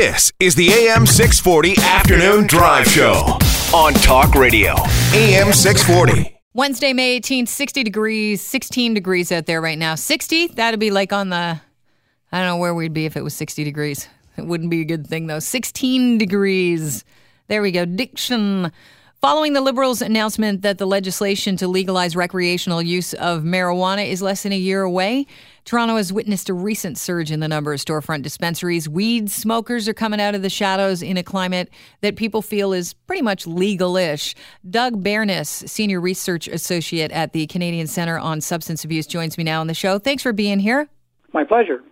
[0.00, 3.36] This is the AM 640 Afternoon Drive Show
[3.74, 4.72] on Talk Radio.
[5.12, 6.40] AM 640.
[6.54, 9.96] Wednesday, May 18th, 60 degrees, 16 degrees out there right now.
[9.96, 11.60] 60, that'd be like on the,
[12.32, 14.08] I don't know where we'd be if it was 60 degrees.
[14.38, 15.38] It wouldn't be a good thing though.
[15.38, 17.04] 16 degrees.
[17.48, 17.84] There we go.
[17.84, 18.72] Diction.
[19.20, 24.44] Following the Liberals' announcement that the legislation to legalize recreational use of marijuana is less
[24.44, 25.26] than a year away,
[25.66, 28.88] Toronto has witnessed a recent surge in the number of storefront dispensaries.
[28.88, 31.68] Weed smokers are coming out of the shadows in a climate
[32.00, 34.34] that people feel is pretty much legal ish.
[34.70, 39.60] Doug Beirness, Senior Research Associate at the Canadian Centre on Substance Abuse, joins me now
[39.60, 39.98] on the show.
[39.98, 40.88] Thanks for being here.
[41.34, 41.82] My pleasure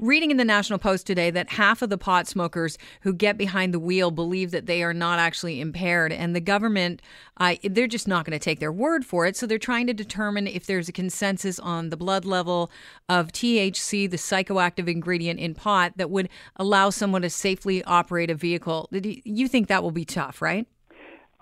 [0.00, 3.74] reading in the National Post today that half of the pot smokers who get behind
[3.74, 7.02] the wheel believe that they are not actually impaired, and the government,
[7.36, 9.36] uh, they're just not going to take their word for it.
[9.36, 12.70] So they're trying to determine if there's a consensus on the blood level
[13.08, 18.34] of THC, the psychoactive ingredient in pot, that would allow someone to safely operate a
[18.34, 18.88] vehicle.
[18.92, 20.66] You think that will be tough, right?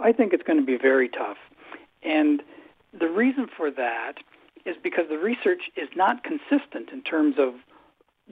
[0.00, 1.38] I think it's going to be very tough.
[2.02, 2.42] And
[2.98, 4.14] the reason for that
[4.64, 7.54] is because the research is not consistent in terms of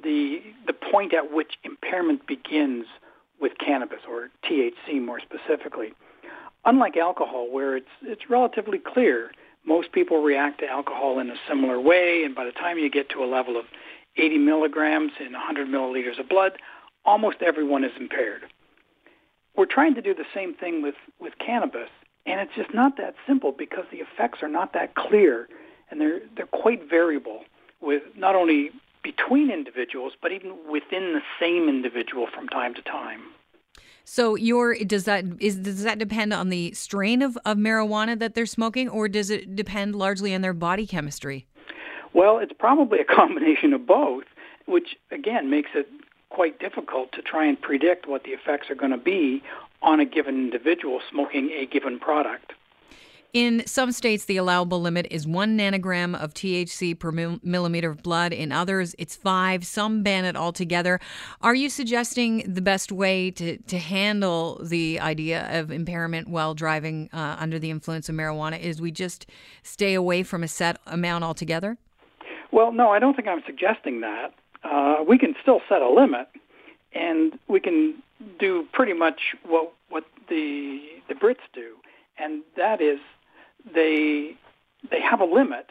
[0.02, 2.86] the the point at which impairment begins
[3.40, 5.92] with cannabis or THC more specifically.
[6.64, 9.30] Unlike alcohol, where it's it's relatively clear,
[9.64, 13.08] most people react to alcohol in a similar way, and by the time you get
[13.10, 13.64] to a level of
[14.16, 16.52] 80 milligrams in 100 milliliters of blood,
[17.04, 18.44] almost everyone is impaired.
[19.56, 21.88] We're trying to do the same thing with, with cannabis,
[22.26, 25.48] and it's just not that simple because the effects are not that clear,
[25.90, 27.44] and they're they're quite variable
[27.80, 28.70] with not only
[29.06, 33.22] between individuals, but even within the same individual from time to time.
[34.04, 38.34] So your does that is does that depend on the strain of, of marijuana that
[38.34, 41.46] they're smoking or does it depend largely on their body chemistry?
[42.14, 44.24] Well, it's probably a combination of both,
[44.66, 45.88] which again makes it
[46.30, 49.40] quite difficult to try and predict what the effects are going to be
[49.82, 52.54] on a given individual smoking a given product.
[53.36, 58.32] In some states, the allowable limit is one nanogram of THC per millimeter of blood.
[58.32, 59.66] In others, it's five.
[59.66, 60.98] Some ban it altogether.
[61.42, 67.10] Are you suggesting the best way to, to handle the idea of impairment while driving
[67.12, 69.26] uh, under the influence of marijuana is we just
[69.62, 71.76] stay away from a set amount altogether?
[72.52, 74.32] Well, no, I don't think I'm suggesting that.
[74.64, 76.26] Uh, we can still set a limit,
[76.94, 78.02] and we can
[78.38, 81.74] do pretty much what what the the Brits do,
[82.18, 82.98] and that is
[83.74, 84.36] they
[84.90, 85.66] they have a limit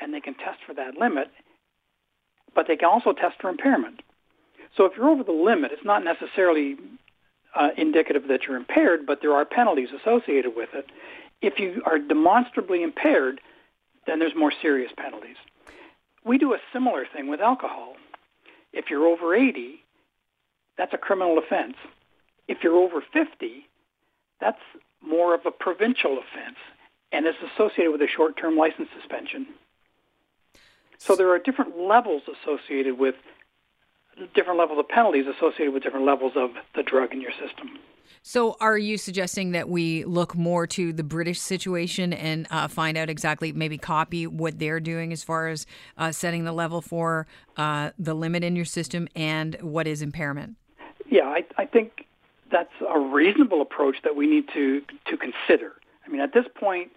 [0.00, 1.30] and they can test for that limit,
[2.54, 4.02] but they can also test for impairment.
[4.76, 6.76] So if you're over the limit, it's not necessarily
[7.54, 10.86] uh, indicative that you're impaired, but there are penalties associated with it.
[11.40, 13.40] If you are demonstrably impaired,
[14.06, 15.36] then there's more serious penalties.
[16.24, 17.94] We do a similar thing with alcohol.
[18.72, 19.82] If you're over 80,
[20.76, 21.76] that's a criminal offense.
[22.48, 23.66] If you're over 50,
[24.40, 24.60] that's
[25.00, 26.58] more of a provincial offense
[27.16, 29.46] and is associated with a short-term license suspension.
[30.98, 33.14] So there are different levels associated with
[34.34, 37.78] different levels of penalties associated with different levels of the drug in your system.
[38.22, 42.96] So, are you suggesting that we look more to the British situation and uh, find
[42.96, 45.64] out exactly, maybe copy what they're doing as far as
[45.96, 50.56] uh, setting the level for uh, the limit in your system and what is impairment?
[51.08, 52.06] Yeah, I, I think
[52.50, 55.74] that's a reasonable approach that we need to to consider.
[56.06, 56.90] I mean, at this point,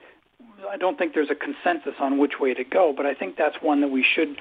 [0.69, 3.57] I don't think there's a consensus on which way to go, but I think that's
[3.61, 4.37] one that we should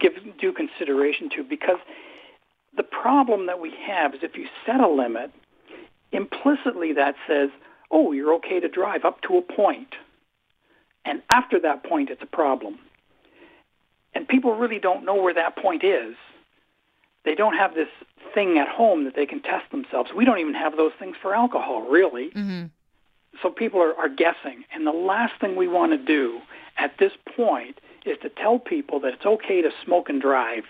[0.00, 1.78] give due consideration to because
[2.76, 5.30] the problem that we have is if you set a limit,
[6.12, 7.50] implicitly that says,
[7.90, 9.94] oh, you're okay to drive up to a point.
[11.04, 12.78] And after that point, it's a problem.
[14.12, 16.16] And people really don't know where that point is.
[17.24, 17.88] They don't have this
[18.34, 20.10] thing at home that they can test themselves.
[20.14, 22.30] We don't even have those things for alcohol, really.
[22.30, 22.66] Mm-hmm
[23.42, 24.64] so people are, are guessing.
[24.72, 26.40] And the last thing we want to do
[26.78, 30.64] at this point is to tell people that it's okay to smoke and drive.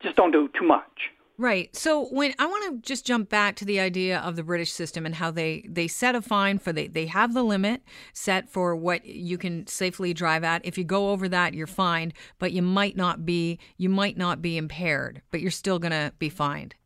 [0.00, 1.10] Just don't do too much.
[1.36, 1.74] Right.
[1.74, 5.04] So when I want to just jump back to the idea of the British system
[5.04, 7.82] and how they they set a fine for they they have the limit
[8.12, 10.64] set for what you can safely drive at.
[10.64, 14.42] If you go over that, you're fined, but you might not be you might not
[14.42, 16.76] be impaired, but you're still going to be fined.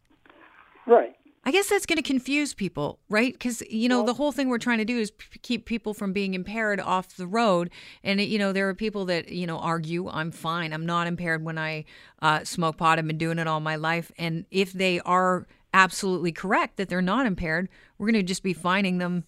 [0.86, 1.14] Right.
[1.48, 3.32] I guess that's going to confuse people, right?
[3.32, 5.94] Because you know well, the whole thing we're trying to do is p- keep people
[5.94, 7.70] from being impaired off the road,
[8.04, 11.42] and you know there are people that you know argue I'm fine, I'm not impaired
[11.42, 11.86] when I
[12.20, 12.98] uh, smoke pot.
[12.98, 17.00] I've been doing it all my life, and if they are absolutely correct that they're
[17.00, 19.24] not impaired, we're going to just be fining them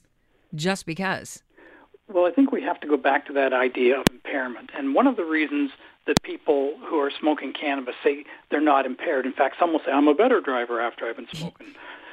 [0.55, 1.43] just because.
[2.07, 4.73] Well, I think we have to go back to that idea of impairment.
[4.77, 5.71] And one of the reasons
[6.07, 9.93] that people who are smoking cannabis say they're not impaired, in fact, some will say,
[9.93, 11.69] I'm a better driver after I've been smoking.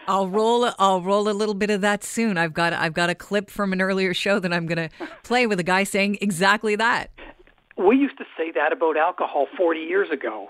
[0.07, 0.69] I'll roll.
[0.80, 2.38] I'll roll a little bit of that soon.
[2.38, 2.74] I've got.
[2.74, 5.63] I've got a clip from an earlier show that I'm going to play with a
[5.63, 7.12] guy saying exactly that.
[7.77, 10.50] We used to say that about alcohol 40 years ago.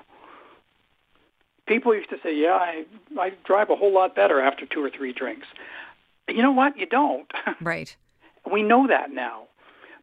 [1.67, 2.85] People used to say, "Yeah, I
[3.19, 5.47] I drive a whole lot better after two or three drinks."
[6.29, 6.77] You know what?
[6.77, 7.31] You don't.
[7.61, 7.95] Right.
[8.49, 9.43] We know that now.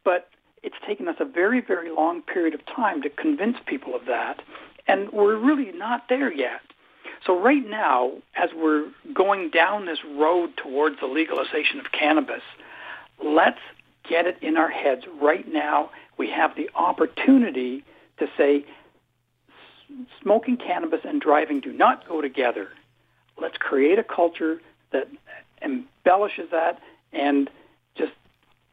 [0.05, 0.29] But
[0.62, 4.43] it's taken us a very, very long period of time to convince people of that.
[4.87, 6.61] And we're really not there yet.
[7.26, 12.43] So right now, as we're going down this road towards the legalization of cannabis,
[13.23, 13.61] let's
[14.09, 15.91] get it in our heads right now.
[16.19, 17.82] We have the opportunity
[18.19, 18.65] to say
[20.23, 22.69] smoking cannabis and driving do not go together.
[23.41, 24.61] Let's create a culture
[24.93, 25.09] that
[25.62, 26.81] embellishes that
[27.12, 27.49] and
[27.97, 28.12] just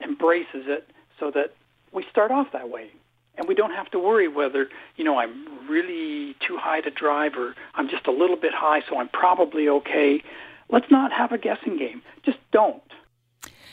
[0.04, 0.90] embraces it
[1.20, 1.54] so that
[1.94, 2.92] we start off that way.
[3.42, 7.36] And we don't have to worry whether, you know, I'm really too high to drive
[7.36, 10.22] or I'm just a little bit high, so I'm probably okay.
[10.70, 12.04] Let's not have a guessing game.
[12.22, 12.84] Just don't.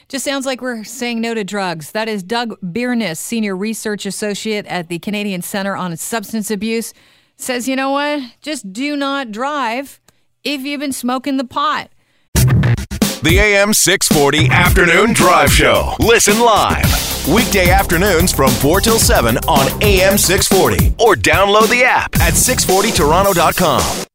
[0.08, 1.92] Just sounds like we're saying no to drugs.
[1.92, 6.94] That is Doug Beirness, Senior Research Associate at the Canadian Center on Substance Abuse,
[7.36, 8.22] says, you know what?
[8.40, 10.00] Just do not drive
[10.44, 11.90] if you've been smoking the pot.
[13.22, 15.94] The AM 640 Afternoon Drive Show.
[16.00, 17.17] Listen live.
[17.32, 24.06] Weekday afternoons from 4 till 7 on AM 640 or download the app at 640toronto.com.